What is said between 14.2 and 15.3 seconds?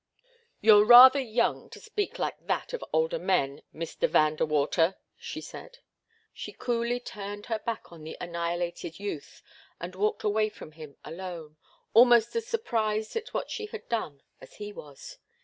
as he was.